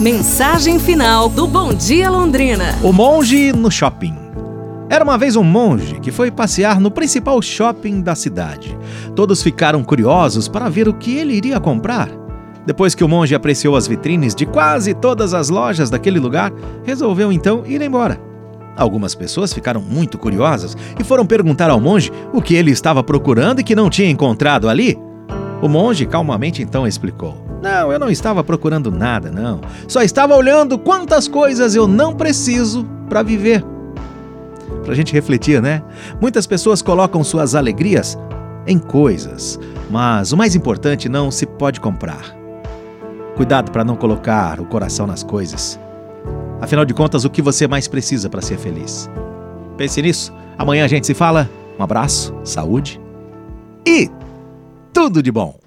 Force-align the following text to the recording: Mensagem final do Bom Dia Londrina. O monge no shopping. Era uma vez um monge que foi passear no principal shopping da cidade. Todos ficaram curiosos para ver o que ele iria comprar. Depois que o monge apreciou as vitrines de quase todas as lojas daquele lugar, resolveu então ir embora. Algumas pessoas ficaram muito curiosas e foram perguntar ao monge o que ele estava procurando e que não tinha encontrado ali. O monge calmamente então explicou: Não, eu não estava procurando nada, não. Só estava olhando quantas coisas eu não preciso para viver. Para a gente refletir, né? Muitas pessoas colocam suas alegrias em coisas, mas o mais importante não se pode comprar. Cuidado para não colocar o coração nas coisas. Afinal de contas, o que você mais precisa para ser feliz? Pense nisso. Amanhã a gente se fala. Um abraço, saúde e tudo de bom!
Mensagem 0.00 0.80
final 0.80 1.28
do 1.28 1.46
Bom 1.46 1.72
Dia 1.72 2.10
Londrina. 2.10 2.76
O 2.82 2.92
monge 2.92 3.52
no 3.52 3.70
shopping. 3.70 4.16
Era 4.90 5.04
uma 5.04 5.16
vez 5.16 5.36
um 5.36 5.44
monge 5.44 6.00
que 6.00 6.10
foi 6.10 6.32
passear 6.32 6.80
no 6.80 6.90
principal 6.90 7.40
shopping 7.40 8.00
da 8.00 8.16
cidade. 8.16 8.76
Todos 9.14 9.40
ficaram 9.40 9.84
curiosos 9.84 10.48
para 10.48 10.68
ver 10.68 10.88
o 10.88 10.94
que 10.94 11.16
ele 11.16 11.34
iria 11.34 11.60
comprar. 11.60 12.10
Depois 12.66 12.92
que 12.92 13.04
o 13.04 13.08
monge 13.08 13.36
apreciou 13.36 13.76
as 13.76 13.86
vitrines 13.86 14.34
de 14.34 14.44
quase 14.44 14.94
todas 14.94 15.32
as 15.32 15.48
lojas 15.48 15.90
daquele 15.90 16.18
lugar, 16.18 16.52
resolveu 16.82 17.30
então 17.30 17.62
ir 17.64 17.80
embora. 17.80 18.20
Algumas 18.76 19.14
pessoas 19.14 19.52
ficaram 19.52 19.80
muito 19.80 20.18
curiosas 20.18 20.76
e 20.98 21.04
foram 21.04 21.24
perguntar 21.24 21.70
ao 21.70 21.80
monge 21.80 22.10
o 22.32 22.42
que 22.42 22.56
ele 22.56 22.72
estava 22.72 23.04
procurando 23.04 23.60
e 23.60 23.64
que 23.64 23.76
não 23.76 23.88
tinha 23.88 24.10
encontrado 24.10 24.68
ali. 24.68 24.98
O 25.62 25.68
monge 25.68 26.04
calmamente 26.04 26.60
então 26.62 26.84
explicou: 26.84 27.43
Não, 27.64 27.90
eu 27.90 27.98
não 27.98 28.10
estava 28.10 28.44
procurando 28.44 28.90
nada, 28.90 29.30
não. 29.30 29.62
Só 29.88 30.02
estava 30.02 30.36
olhando 30.36 30.78
quantas 30.78 31.26
coisas 31.26 31.74
eu 31.74 31.88
não 31.88 32.14
preciso 32.14 32.84
para 33.08 33.22
viver. 33.22 33.64
Para 34.82 34.92
a 34.92 34.94
gente 34.94 35.14
refletir, 35.14 35.62
né? 35.62 35.82
Muitas 36.20 36.46
pessoas 36.46 36.82
colocam 36.82 37.24
suas 37.24 37.54
alegrias 37.54 38.18
em 38.66 38.78
coisas, 38.78 39.58
mas 39.90 40.30
o 40.30 40.36
mais 40.36 40.54
importante 40.54 41.08
não 41.08 41.30
se 41.30 41.46
pode 41.46 41.80
comprar. 41.80 42.36
Cuidado 43.34 43.70
para 43.70 43.82
não 43.82 43.96
colocar 43.96 44.60
o 44.60 44.66
coração 44.66 45.06
nas 45.06 45.22
coisas. 45.22 45.80
Afinal 46.60 46.84
de 46.84 46.92
contas, 46.92 47.24
o 47.24 47.30
que 47.30 47.40
você 47.40 47.66
mais 47.66 47.88
precisa 47.88 48.28
para 48.28 48.42
ser 48.42 48.58
feliz? 48.58 49.08
Pense 49.78 50.02
nisso. 50.02 50.34
Amanhã 50.58 50.84
a 50.84 50.88
gente 50.88 51.06
se 51.06 51.14
fala. 51.14 51.48
Um 51.78 51.82
abraço, 51.82 52.34
saúde 52.44 53.00
e 53.86 54.10
tudo 54.92 55.22
de 55.22 55.32
bom! 55.32 55.56